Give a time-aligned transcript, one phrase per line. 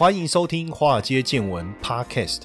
[0.00, 2.44] 欢迎收听《华尔街见闻》Podcast。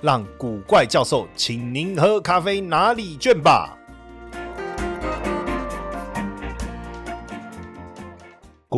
[0.00, 3.77] 让古怪教授请您喝咖啡拿礼券吧。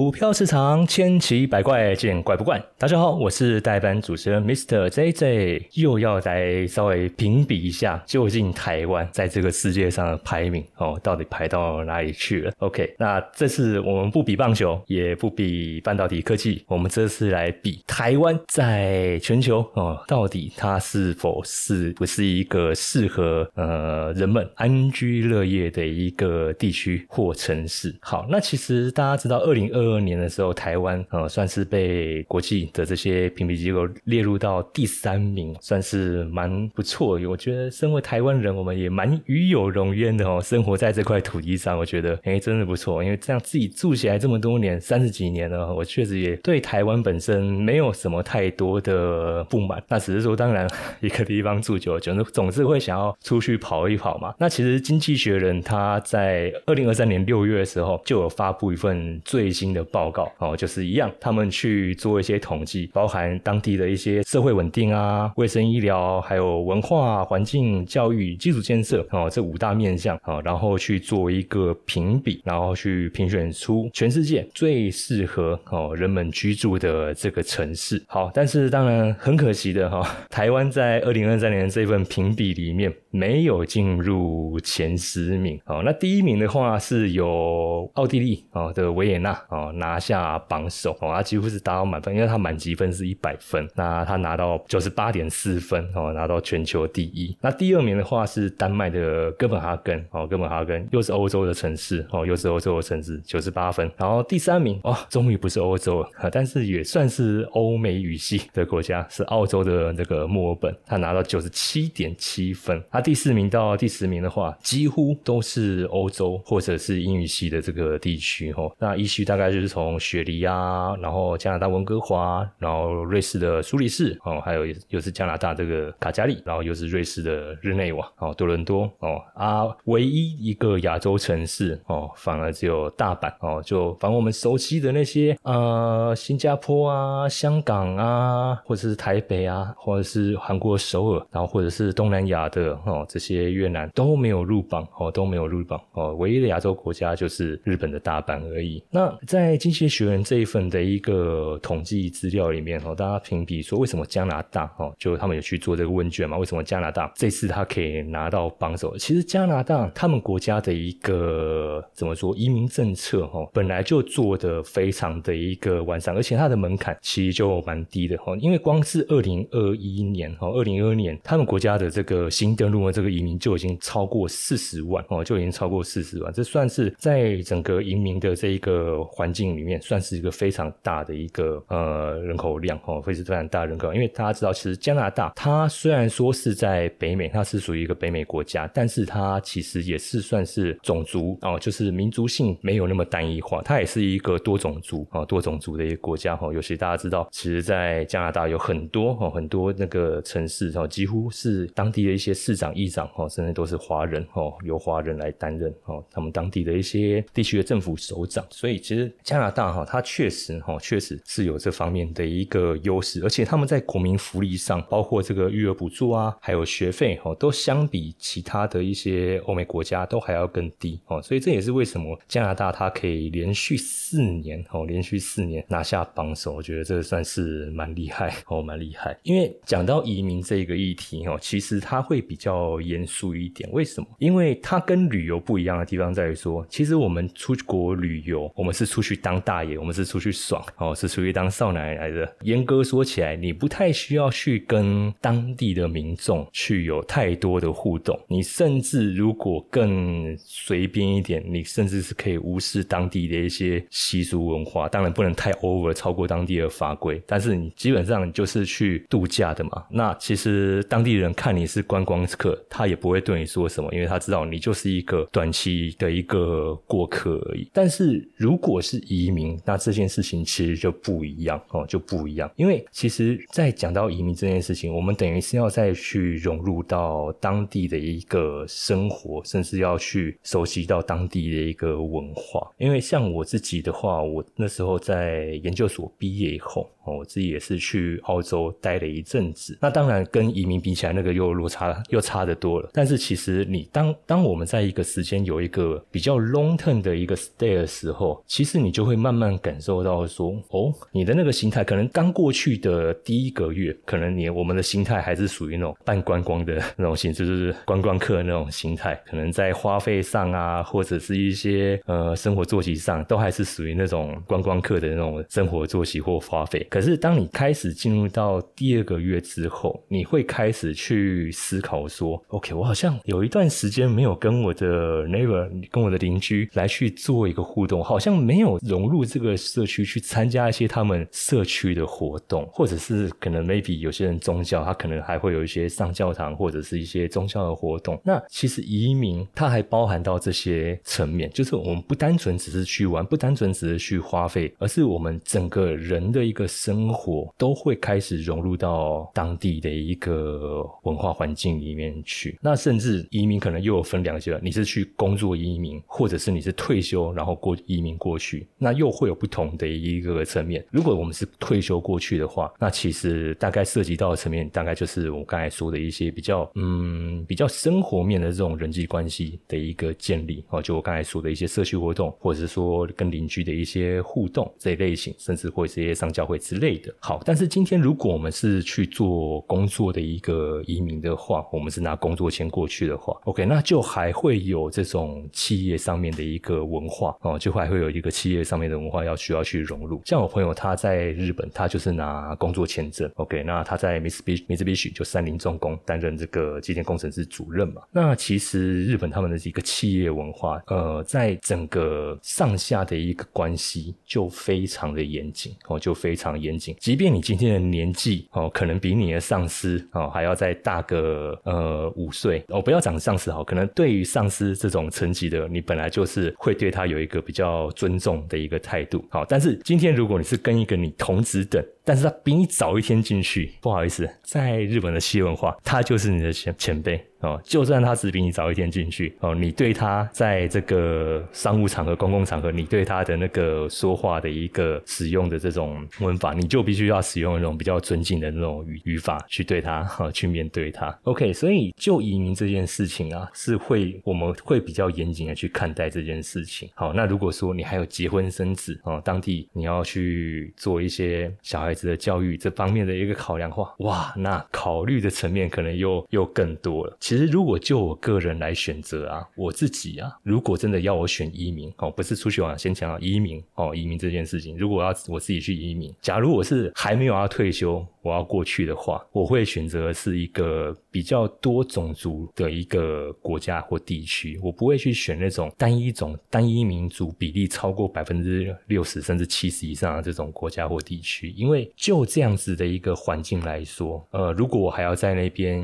[0.01, 2.59] 股票市场千奇百怪，见怪不怪。
[2.79, 4.89] 大家好，我是代班主持人 Mr.
[4.89, 27.95] JJ，又要来稍微评比一下，究竟台湾在这个世界上的排名哦，到底排到哪里去了？OK，那这次我们不比棒球，也不比半导体科技，我们这次来比台湾在全球哦，到底它是否是不是一个适合呃人们安居乐业的一个地区或城市？
[28.01, 37.19] 好，那其实大家知道，二零二二年的时候，台湾呃算是被国际的这些评比机构列入到第三名，算是蛮不错。
[37.29, 40.41] 我觉得身为台湾人，我们也蛮与有荣焉的哦。
[40.43, 43.03] 生活在这块土地上，我觉得哎真的不错。
[43.03, 49.83] 因为这样自己住起来这么多年，三十几年了，我确实也对台湾本身没有什么太多的不满。
[49.89, 50.69] 那只是说，当然
[51.01, 54.35] 一个地方住久了，总是总是会想要出去跑一跑嘛。
[54.39, 59.71] 那其实经济学人他在二零二三年六月的时候就有发布一份最新。
[59.71, 78.03] 的报告哦，就是一样，他们去做一些统计，包含当地的一些社会稳定啊、卫生医疗，还有文化环境、教育、基础建设哦，这五大面向啊，然后去做一个评比，然后去评选出全世界最适合哦人们居住的这个城市。
[78.07, 85.61] 好，但是当然很可惜的哈，台湾在二零二三年这份评比里面没有进入前十名。
[85.67, 89.70] 哦，那第一名的话是有奥地利啊的维也纳啊。
[89.73, 97.37] 拿下榜首哦，他几乎是达到满分，因为他满积分是一百分，那他拿到九十八点四分哦，拿到全球第一。
[97.41, 103.91] 那第二名的话是丹麦的哥本哈根哦，哥本哈根又是欧洲的城市哦，又是欧洲的城市，九十八分。
[103.99, 112.83] 然后第三名哦，终于不是欧洲了，但是也算是欧美语系的国家，是澳洲的那个墨尔本，他拿到九十七点七分。
[112.91, 118.75] 他第四名到第十名的话，几乎都是欧洲或者是英语系的这个地区哦。
[118.79, 119.50] 那一区大概。
[119.51, 128.11] 就是从雪梨啊，然后加拿大温哥华，然后瑞士的苏黎世哦，还有又是加拿大这个卡加利，然后又是瑞士的日内瓦。
[128.19, 128.91] 哦，多伦多。
[128.99, 131.81] 哦啊，唯一一个亚洲城市。
[131.87, 133.33] 哦，反而只有大阪。
[133.41, 145.81] 哦，就反我们熟悉的那些呃，新加坡啊、香港啊，或者是台北啊，或者是韩国首尔，然后或者是东南亚的哦，这些越南都没有入榜哦，都没有入榜。
[145.93, 148.83] 哦，唯一的亚洲国家就是日本的大阪而已。
[148.91, 156.37] 那在在经济学人这一份的一个统计资料里面哦，大家评比说为什么加拿大哦，就他们有去做这个问卷嘛？
[156.37, 158.95] 为什么加拿大这次他可以拿到榜首？
[158.99, 168.37] 其实加拿大他们国家的一个怎么说移民政策哦，本来就做的非常的一个完善，而且它的门槛其实就蛮低的哦。
[168.43, 179.30] 因为光是二零二一年哦，二零二二年他们国家的这个新登陆的这个移民就已经超过四十万哦，就已经超过四十万，这算是在整个移民的这一个环。
[179.33, 183.93] 境里面算是一个非常大的一个呃人口量哦，非常非常大人口。
[183.93, 196.53] 因为大家知道，其实加拿大它虽然说是在北美，它是属于一个北美国家，但是它其实也是算是种族哦，就是民族性没有那么单一化，它也是一个多种族啊多种族的一个国家哈。
[196.53, 209.13] 尤其大家知道，其实，在加拿大有很多哦很多那个城市哦，几乎是当地的一些市长、议长哦，甚至都是华人哦，由华人来担任哦，他们当地的一些地区的政府首长，所以其实。
[209.23, 229.17] 加拿大哈，它确实哈，确实是有这方面的一个优势，而且他们在国民福利上，包括这个育儿补助啊，还有学费哈，都相比其他的一些欧美国家都还要更低哦，所以这也是为什么加拿大它可以连续四年哦，连续四年拿下榜首，我觉得这算是蛮厉害哦，蛮厉害。
[229.23, 234.07] 因为讲到移民这个议题哦，其实它会比较严肃一点，为什么？
[234.19, 239.10] 因为它跟旅游不一样的地方在于说，其实我们出国旅游，我们是出去。
[239.11, 242.33] 去当大爷，我们是出去爽哦，是出去当少奶奶的。
[242.43, 248.19] 严格说起来，你不太需要去跟当地的民众去有太多的互动。
[248.29, 254.89] 你甚至如果更随便一点，你甚至是可以无视当地的一些习俗文化。
[254.89, 259.85] 当然不能太 over 超过当地的法规，但是你基本上就是去度假的嘛。
[259.91, 267.69] 那其实当地人看你是观光客，他也不会对你说什么，因为他知道你就是一个短期的一个过客而已。
[267.73, 272.51] 但是如果是移民，那这件事情其实就不一样哦，就不一样。
[272.57, 282.71] 因为其实，在讲到移民这件事情，我们等于是要再去融入到当地的一个生活，甚至要去熟悉到当地的一个文化。
[282.79, 286.89] 因为像我自己的话，我那时候在研究所毕业以后。
[287.17, 292.89] 我自己也是去澳洲待了一阵子，那当然跟移民比起来，那个又落差又差得多了。
[292.93, 316.87] 但是其实你当当我们在一个时间有一个比较 long term 的一个 stay 的时候，其实你就会慢慢感受到说，哦，你的那个心态可能刚过去的第一个月，可能你我们的心态还是属于那种半观光的那种心，就是观光客那种心态，可能在花费上啊，或者是一些呃生活作息上，都还是属于那种观光客的那种生活作息或花费。
[316.91, 338.21] 可可是，当你开始进入到第二个月之后，你会开始去思考说：“OK，我好像有一段时间没有跟我的 neighbor、跟我的邻居来去做一个互动，好像没有融入这个社区去参加一些他们社区的活动，或者是可能 maybe 有些人宗教，他可能还会有一些上教堂或者是一些宗教的活动。
[338.23, 346.69] 那其实移民它还包含到这些层面，就是我们不单纯只是去玩，不单纯只是去花费，而是我们整个人的一个。
[346.81, 352.59] 生活都会开始融入到当地的一个文化环境里面去。
[352.63, 360.83] 那甚至移民可能又有分两阶段，你是去工作移民，或者是你是退休然后过移民过去，那又会有不同的一个层面。
[360.91, 376.59] 如果我们是退休过去的话，那其实大概涉及到的层面，大概就是我刚才说的一些比较嗯比较生活面的这种人际关系的一个建立哦，就我刚才说的一些社区活动，或者是说跟邻居的一些互动这一类型，甚至会是一些上教会。
[376.71, 390.23] 之类的，好，但是今天如果我们是去做工作的一个移民的话，我们是拿工作签过去的话，OK，那就还会有这种企业上面的一个文化哦，就还会有一个企业上面的文化要需要去融入。
[390.27, 398.01] 像我朋友他在日本，他就是拿工作签证，OK，那他在 Mitsubishi 就三菱重工担任这个机电工程师主任嘛。
[398.13, 406.60] 那其实日本他们的一个企业文化，呃，在整个上下的一个关系就非常的严谨哦，就非常。
[406.61, 419.25] 严谨，即便你今天的年纪哦，可能比你的上司哦还要再大个呃五岁哦，不要讲上司好，可能对于上司这种层级的，你本来就是会对他有一个比较尊重的一个态度。
[419.31, 427.25] 好，但是今天如果你是跟一个你同职等，但是他比你早一天进去，不好意思，在日本的企业文化，他就是你的前前辈。
[427.41, 441.19] 哦，就算他只比你早一天进去，哦，你对他在这个商务场合、公共场合，你对他的那个说话的一个使用的这种文法，你就必须要使用那种比较尊敬的那种语语法去对他，哈，去面对他。
[441.23, 446.91] OK，所以就移民这件事情啊，是会我们会比较严谨的去看待这件事情。
[446.95, 457.17] 好，那如果说你还有结婚生子，哦，当地你要去做一些小孩子的教育这方面的一个考量话，哇，那考虑的层面可能又又更多了。
[457.21, 468.05] 其实，如果就我个人来选择啊，我自己啊，如果真的要我选移民哦，不是出去玩，先讲移民哦，移民这件事情，如果要我自己去移民，假如我是还没有要退休。
[468.23, 485.83] 我要过去的话，我会选择是一个比较多种族的一个国家或地区，我不会去选那种单一种、单一民族比例超过百分之六十甚至七十以上的这种国家或地区，因为就这样子的一个环境来说，呃，如果我还要在那边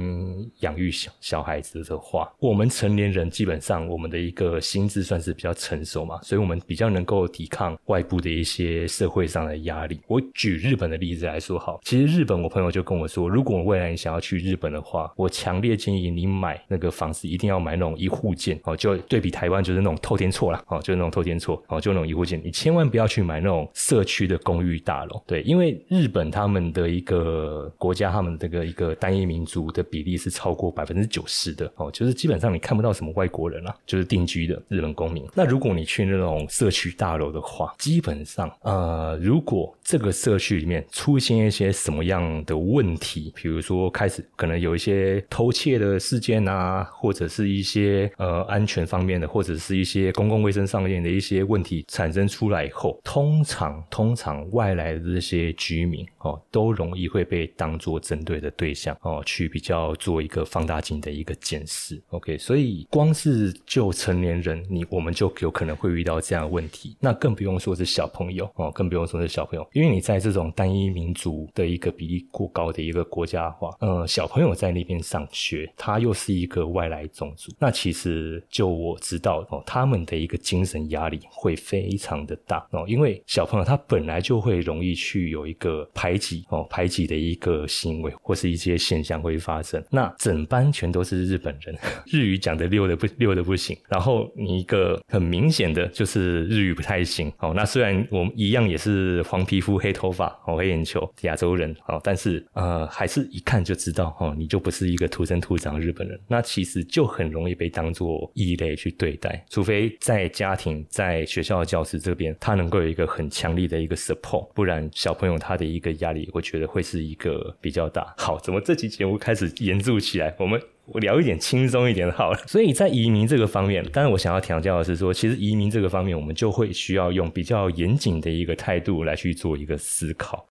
[0.61, 10.01] 养育小小孩子的话，我们成年人基本上我们的一个心智算是比较成熟嘛，所以我们比较能够抵抗外部的一些社会上的压力。
[10.07, 35.25] 我举日本的例子来说，好，其实日本我朋友就跟我说，如果未来你想要去日本的话，我强烈建议你买那个房子一定要买那种一户建哦，就对比台湾就是那种透天厝啦，哦，就是那种透天厝哦，就那种一户建，你千万不要去买那种社区的公寓大楼，对，因为日本他们的一个国家，他们这个一个单一民族的比例是超过百分之九十的哦，就是基本上你看不到什么外国人啦，就是定居的日本公民。
[35.35, 62.03] 那如果你去那种社区大楼的话，基本上呃，如果这个社区里面出现一些什么样的问题，比如说开始可能有一些偷窃的事件啊，或者是一些呃安全方面的，或者是一些公共卫生上面的一些问题产生出来以后，通常通常外来的这些居民哦，都容易会被当做针对的对象哦，去比较做一个放大镜的一个检视。
[62.09, 91.77] OK，所以光是就成年人，你我们就有可能会遇到这样的问题，那更不用说是小朋友哦，更不用说是小朋友，因为你在这种单一民族的一个比例过高的一个国家的话，呃，小朋友在那边上学，他又是一个外来种族，那其实就我知道哦，他们的一个精神压力会非常的大哦，因为小朋友他本来就会容易去有一个排挤哦，排挤的一个行为或是一些现象会发生，那整班全都是日本人，
[92.11, 118.15] 日语讲的溜的不溜的不行，然后你一个很明显的就是日语不太行哦，那虽然我们一样也是黄皮肤黑头发哦黑眼球亚洲人哦，但是呃还是一看就知道哦，你就不是一个土生土长的日本人，那其实就很容易被当做异类去对待，除非在家庭在学校的教室这边，他能够有一个很强力的一个 support，不然小朋友他的一个压力，我觉得会是一个比较大。
[118.17, 120.35] 好，怎么这期节目开始严肃起来？
[120.39, 120.61] 我们。
[120.87, 122.39] 我聊一点轻松一点的好了。
[122.47, 130.47] 所以在移民这个方面，当然我想要强调的是说，其实移民这个方面，我们就会需要用比较严谨的一个态度来去做一个思考。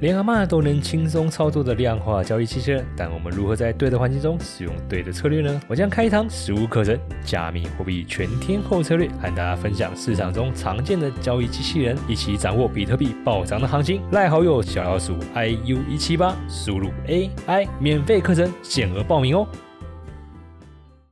[0.00, 5.58] 连阿妈都能轻松操作的量化交易机器，但我们如何在对的环境中使用对的策略呢？
[5.68, 14.02] 我将开一堂实物课程，加密货币全天候策略，和大家分享市场中常见的交易机器人，一起掌握比特币暴涨的行情。
[14.12, 19.48] 赖好友小老鼠 i u 一七八，输入 a i，免费课程限额报名哦。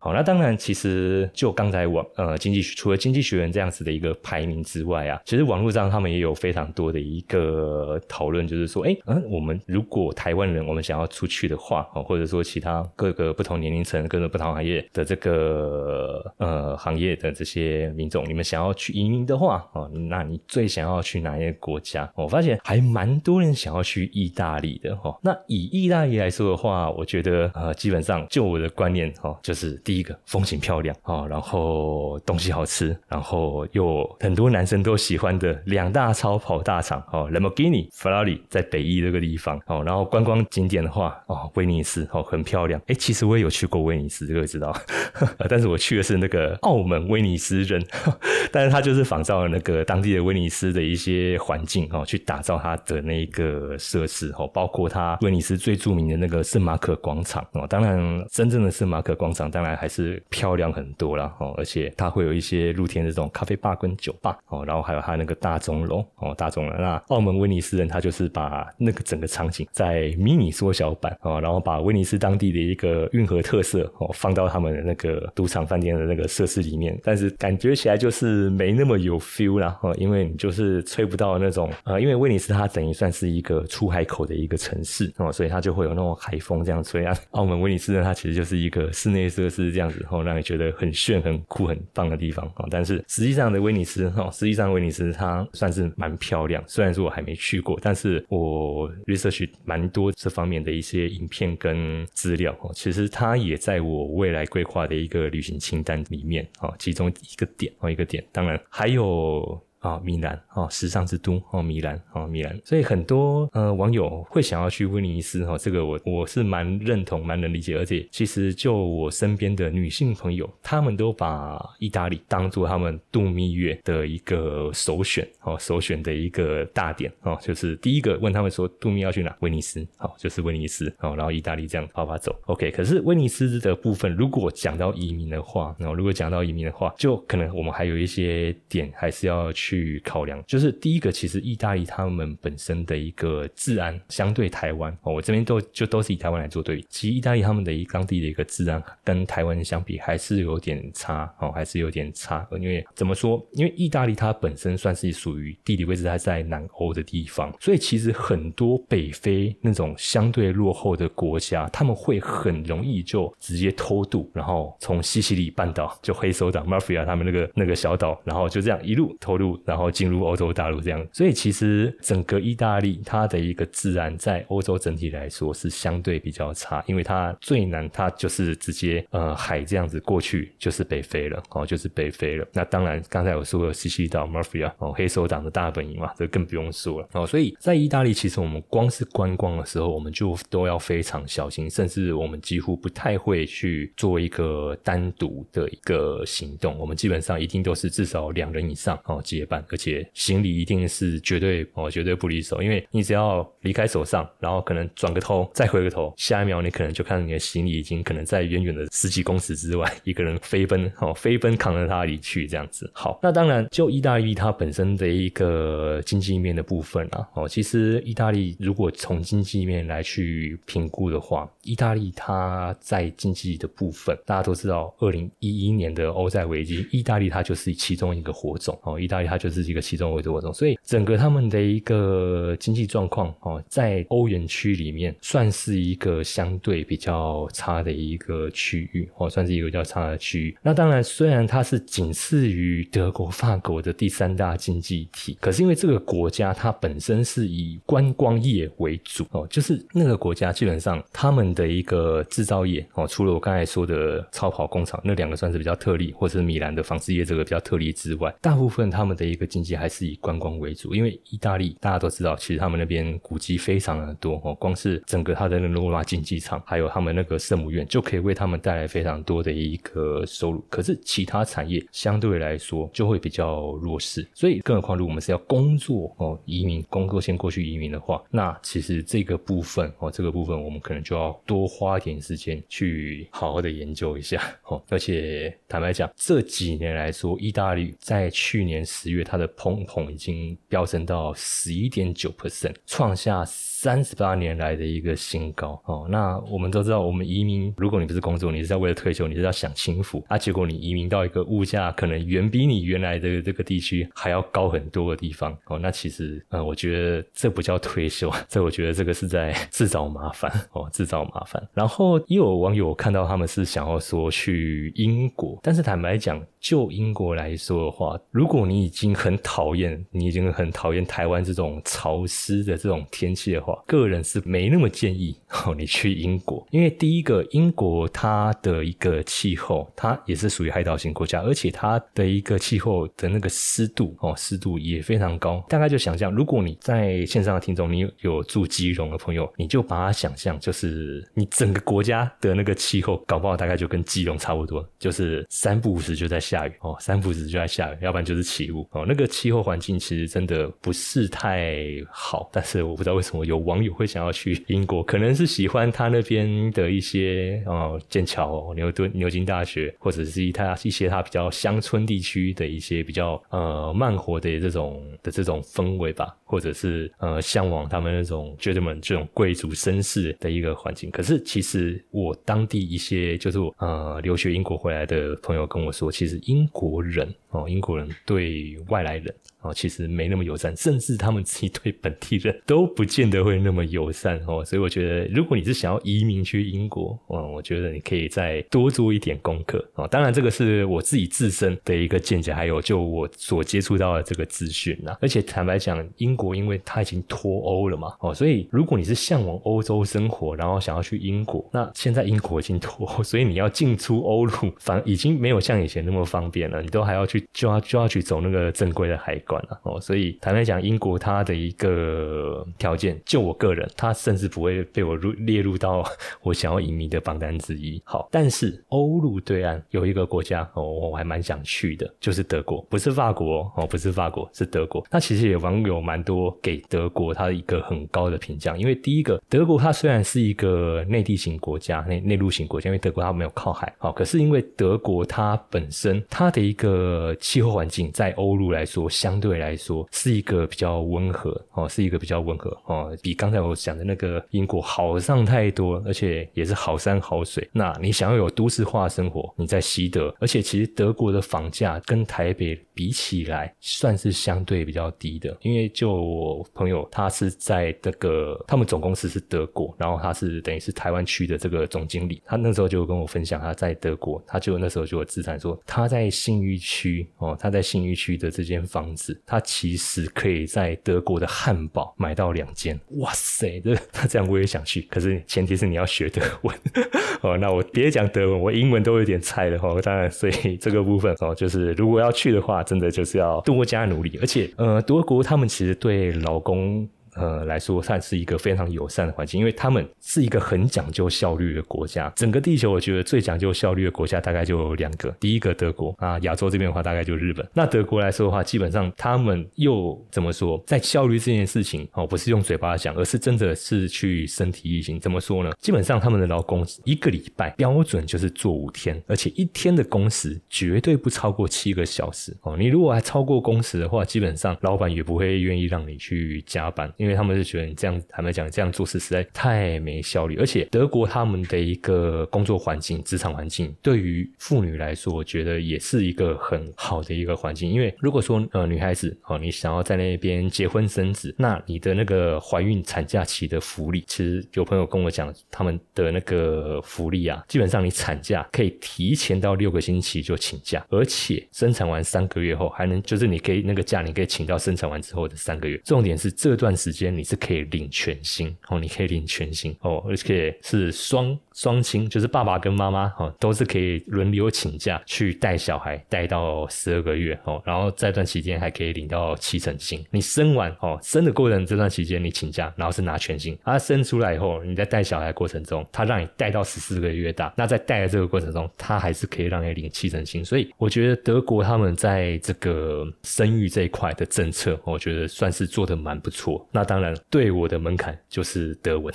[0.05, 22.13] 好，那当然，其实就刚才网呃经济除了经济学人这样子的一个排名之外啊，其实网络上他们也有非常多的一个讨论，就是说，哎，嗯，我们如果台湾人我们想要出去的话，哦，或者说其他各个不同年龄层、各个不同行业的这个呃行业的这些民众，你们想要去移民的话，哦，那你最想要去哪一个国家？
[22.15, 25.19] 我发现还蛮多人想要去意大利的哈。
[25.23, 29.94] 那以意大利来说的话，我觉得呃，基本上就我的观念哈，就是第。
[29.99, 44.75] 一个风景漂亮啊，然后东西好吃，然后又很多男生都喜欢的两大超跑大厂哦，Lamborghini、Ferrari 在北翼这个地方哦，然后观光景点的话哦，威尼斯哦很漂亮，哎，其实我也有去过威尼斯，这个知道，
[45.49, 47.85] 但是我去的是那个澳门威尼斯人，
[48.51, 59.75] 但是他就是仿照了那个当地的威尼斯的一些环境哦，去打造它的那个设施哦，包括它威尼斯最著名的那个圣马可广场哦，当然真正的圣马可广场当然。
[59.85, 66.75] 还是漂亮很多啦哦，而且它会有一些露天的这种咖啡吧跟酒吧哦，然后还有它那个大钟楼哦，大钟楼。
[66.79, 87.15] 那澳门威尼斯人他就是把那个整个场景在迷你缩小版哦，然后把威尼斯当地的一个运河特色哦放到他们的那个赌场饭店的那个设施里面，但是感觉起来就是没那么有 feel 啦哦，因为你就是吹不到那种呃，因为威尼斯它等于算是一个出海口的一个城市哦，所以它就会有那种海风这样吹啊。
[87.33, 89.74] 澳门威尼斯人，它其实就是一个室内设施。
[89.75, 92.67] 这样子后让你觉得很炫、很酷、很棒的地方啊！
[92.71, 96.63] 但是实际上的威尼斯哈，实际上威尼斯它算是蛮漂亮。
[96.67, 102.71] 虽然说我还没去过，但是我 research 蛮多这方面的一些影片跟资料哦。
[102.73, 108.25] 其实它也在我未来规划的一个旅行清单里面啊，其中一个点哦，一个点。
[108.33, 109.61] 当然还有。
[109.85, 139.74] 啊，米兰啊，时尚之都哦，米兰哦，米兰，所以很多呃网友会想要去威尼斯哈，这个我我是蛮认同，蛮能理解，而且其实就我身边的女性朋友，她们都把意大利当做他们度蜜月的一个首选哦，首选的一个大点哦，就是第一个问他们说度蜜要去哪，威尼斯好，就是威尼斯哦，然后意大利这样跑跑走，OK，可是威尼斯的部分，如果讲到移民的话，那如果讲到移民的话，就可能我们还有一些点还是要去。
[139.75, 146.87] 去考量，就是第一个，其实意大利他们本身的一个治安相对台湾哦，我这边都就都是以台湾来做对比。
[146.89, 152.47] 其实意大利他们的一当地的一个治安跟台湾相比还是有点差哦，还是有点差。
[152.53, 153.45] 因为怎么说？
[153.53, 169.61] 因为意大利它本身算是属于地理位置它在南欧的地方，所以其实很多北非那种相对落后的国家，他们会很容易就直接偷渡，然后从西西里半岛就黑手党 mafia 他们那个那个小岛，然后就这样一路偷渡。
[169.65, 171.07] 然后进入欧洲大陆这样。
[171.13, 182.47] 所以其实整个意大利它的一个治安在欧洲整体来说是相对比较差，因为它最难，它就是直接呃海这样子过去就是北非了哦，就是北非了。
[182.53, 187.27] 那当然刚才我说了西西岛 Mafia 哦，黑手党的大本营嘛，这更不用说了哦。
[187.27, 196.77] 所以在意大利，其实我们光是观光的时候，我们就都要非常小心，甚至我们几乎不太会去做一个单独的一个行动。
[196.79, 212.91] 我们基本上一定都是至少两人以上哦结伴，而且行李一定是绝对哦绝对不离手，因为你只要离开手上，然后可能转个头再回个头，下一秒你可能就看到你的行李已经可能在远远的十几公尺之外，一个人飞奔哦飞奔扛着它离去这样子。
[212.95, 240.57] 好，那当然就意大利它本身的一个经济面的部分啊哦，其实意大利如果从经济面来去评估的话，意大利它在经济的部分，大家都知道，二零一一年的欧债危机，意大利它就是其中一个火种哦，意大利它就是一个其中一个活动，所以整个他们的一个经济状况哦，在欧元区里面算是一个相对比较差的一个区域哦，算是一个比较差的区域。
[240.63, 260.95] 那当然，虽然它是仅次于德国、法国的第三大经济体，可是因为这个国家它本身是以观光业为主哦，就是那个国家基本上他们的一个制造业哦，除了我刚才说的超跑工厂那两个算是比较特例，或者是米兰的纺织业这个比较特例之外，大部分他们的一个经济还是以观光为主。
[260.95, 270.65] 因为意大利大家都知道，其实他们那边古迹非常的多哦，光是整个他的那罗马竞技场，还有他们那个圣母院，就可以为他们带来非常多的一个收入。
[270.71, 284.83] 可是其他产业相对来说就会比较弱势，所以更何况如果我们是要工作哦，移民工作先过去移民的话，那其实这个部分哦，这个部分我们可能就要多花一点时间去好好的研究一下哦。
[284.89, 293.45] 而且坦白讲，这几年来说，意大利在去年十因为它的通膨已经飙升到十一点九 percent，创下。
[293.85, 295.79] 三十八年来的一个新高。
[295.85, 300.25] 哦，那我们都知道，我们移民，如果你不是工作，你是在为了退休，你是要享清福。
[300.27, 305.55] 啊，结果你移民到一个物价可能远比你原来的这个地区还要高很多的地方。
[305.67, 310.51] 哦，那其实呃，我觉得这不叫退休， 这我觉得这个是在自找麻烦。
[310.73, 311.63] 哦，自找麻烦。
[311.75, 335.65] 然后也有网友看到他们是想要说去英国，但是坦白讲，就英国来说的话，如果你已经很讨厌，你已经很讨厌台湾这种潮湿的这种天气的话，个人是没那么建议 哦，你去英国，因为第一个，英国它的一个气候，它也是属于海岛型国家，而且它的一个气候的那个湿度哦，湿度也非常高。
[335.69, 349.05] 大概就想象，如果你在线上的听众，你有住基隆的朋友，你就把它想象，就是你整个国家的那个气候，搞不好大概就跟基隆差不多，就是三不五时就在下雨哦，三不五时就在下雨，要不然就是起雾哦。
[349.07, 351.77] 那个气候环境其实真的不是太
[352.11, 353.54] 好，但是我不知道为什么有。
[353.55, 371.11] 有网友会想要去英国，可能是喜欢他那边的一些哦，剑桥、牛顿、牛津大学，或者是他一些他比较乡村地区的一些比较呃慢活的这种的这种氛围吧，或者是呃向往他们那种 gentleman 这种贵族绅士的一个环境。
[371.11, 379.33] 可是其实我当地一些就是呃留学英国回来的朋友跟我说，其实英国人哦，英国人对外来人。
[379.65, 384.63] 哦，其实没那么友善，甚至他们自己对本地人都不见得会那么友善哦。
[384.65, 390.07] 所以我觉得，如果你是想要移民去英国，哦，我觉得你可以再多做一点功课哦。
[390.07, 395.17] 当然，这个是我自己自身的一个见解，还有就我所接触到的这个资讯呐。
[395.21, 409.54] 而且坦白讲，英国因为它已经脱欧了嘛，哦，所以如果你是向往欧洲生活，然后想要去英国，那现在英国已经脱欧，所以你要进出欧陆，反已经没有像以前那么方便了，你都还要去就要就要去走那个正规的海关。
[409.83, 416.05] 哦，所以坦白讲，英国它的一个条件，就我个人，它甚至不会被我入列入到
[416.43, 418.01] 我想要移民的榜单之一。
[418.05, 425.05] 好，但是欧陆对岸有一个国家，哦，我还蛮想去的，就是德国，不是法国哦，不是法国，是德国。
[425.11, 447.69] 那其实也网友蛮多给德国它一个很高的评价，因为第一个，德国它虽然是一个内地型国家，内内陆型国家，因为德国它没有靠海，好，可是因为德国它本身它的一个气候环境，在欧陆来说相对对来说是一个比较温和哦，是一个比较温和哦，比刚才我讲的那个英国好上太多，而且也是好山好水。
[447.73, 476.77] 那你想要有都市化生活，你在西德，而且其实德国的房价跟台北比起来算是相对比较低的，因为就我朋友他是在这个他们总公司是德国，然后他是等于是台湾区的这个总经理，他那时候就跟我分享他在德国，他就那时候就有资产说他在信义区哦，他在信义区的这间房子，他其实可以在德国的汉堡买到两间， 哇塞，这那这样我也想去，可是前提是你要学德文。
[477.43, 487.09] 哦，那我别讲德文，我英文都有点菜了哦，当然所以这个部分哦，就是如果要去的话，真的就是要多加努力，而且呃，德国他们其实对劳工。
[487.37, 492.33] 呃，来说算是一个非常友善的环境，因为他们是一个很讲究效率的国家。
[492.37, 497.67] 整个地球，我觉得最讲究效率的国家大概就有两个，第一个德国啊，亚洲这边的话大概就日本。
[497.75, 505.19] 那德国来说的话，基本上他们又怎么说，在效率这件事情哦，不是用嘴巴讲，而是真的是去身体力行。
[505.19, 505.73] 怎么说呢？
[505.81, 512.77] 基本上他们的劳工一个礼拜标准就是做五天，而且一天的工时绝对不超过七个小时哦。
[512.79, 517.13] 你如果还超过工时的话，基本上老板也不会愿意让你去加班。
[517.25, 527.91] 因为他们是觉得你这样坦白讲这样做事实在太没效率，而且德国他们的一个工作环境、职场环境，对于妇女来说，我觉得也是一个很好的一个环境。
[527.91, 545.99] 因为如果说呃女孩子哦，你想要在那边结婚生子，那你的那个怀孕产假期的福利，其实有朋友跟我讲，他们的那个福利啊，基本上你产假可以提前到六个星期就请假，而且生产完三个月后还能就是你可以那个假你可以请到生产完之后的三个月。
[546.05, 547.59] 重点是这段时间你是。
[547.65, 560.25] 可以领全薪哦，你可以领全薪哦，而且是双双亲，就是爸爸跟妈妈哦，都是可以轮流请假去带小孩，带到十二个月哦，然后这段期间还可以领到七成薪。
[560.31, 563.77] 你生完哦，生的过程这段期间你请假，然后是拿全薪。
[563.85, 570.65] 他生出来以后，你在带小孩过程中，他让你带到十四个月大，那在带的这个过程中，他还是可以让你领七成薪。
[570.65, 576.89] 所以我觉得德国他们在这个生育这一块的政策，我觉得算是做的蛮不错。
[576.93, 577.35] 那当然。
[577.51, 579.33] 对我的门槛就是德文，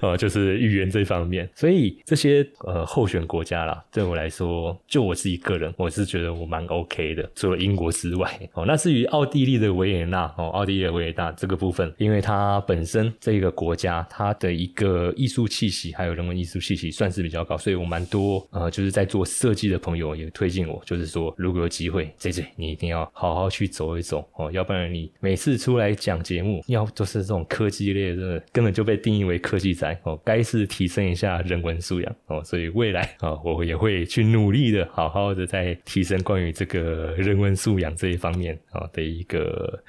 [0.00, 27.20] 呃， 就是语言这方面，所以这些呃候选国家啦，对我来说，就我自己个人，我是觉得我蛮 OK 的，除了英国之外，哦，那至于奥地利的维也纳，哦，奥地利的维也纳这个部分，因为它本身这个国家，它的一个艺术气息还有人文艺术气息算是比较高，所以我蛮多呃，就是在做设计的朋友也推荐我，就是说如果有机会，J J，你一定要好好去走一走哦，要不然你每次出来讲节目，要就是。
[27.20, 39.82] 这种科技类的根本就被定义为科技宅哦，该是提升一下人文素养哦，所以未来啊，我也会去努力的，好好的在提升关于这个人文素养这一方面啊的一个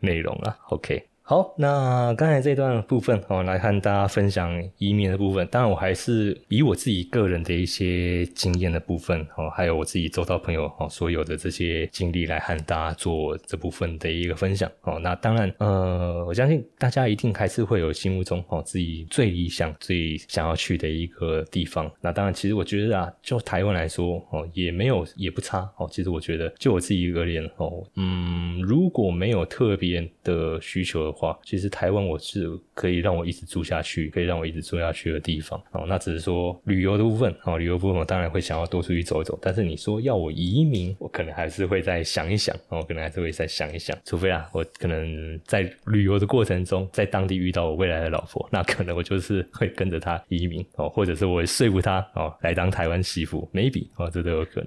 [0.00, 0.56] 内容啊。
[0.70, 1.02] OK。
[1.30, 5.46] 好，那刚才这段部分哦，来和大家分享移民的部分。
[5.48, 14.98] 当然，我还是以我自己个人的一些经验的部分哦，还有我自己周遭朋友哦所有的这些经历来和大家做这部分的一个分享哦。
[15.00, 21.92] 那当然，呃，我相信大家一定还是会有心目中哦自己最理想、最想要去的一个地方。
[22.00, 25.86] 那当然，其实我觉得啊，就台湾来说哦，也没有也不差哦。
[25.92, 31.14] 其实我觉得，就我自己而言哦，嗯，如果没有特别的需求。
[31.18, 35.84] 话，其实台湾我是可以让我一直住下去，可以让我一直住下去的地方哦。
[35.88, 39.36] 那只是说旅游的部分哦，旅游部分我当然会想要多出去走一走。
[39.42, 43.96] 但是你说要我移民，我可能还是会再想一想哦，可能还是会再想一想。
[44.04, 54.66] 除非啊，我可能在旅游的过程中，在当地遇到我未来的老婆，那可能我就是会跟着她移民哦，或者是我说服她哦来当台湾媳妇，maybe 哦，这都有可能。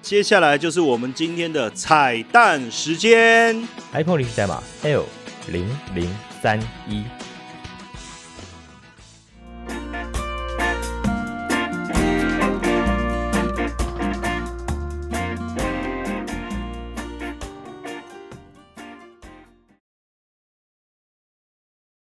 [0.00, 3.56] 接下来就是我们今天的彩蛋时间
[3.92, 5.21] ，iPhone 历史代码 L。
[5.48, 6.08] 零零
[6.40, 7.04] 三一。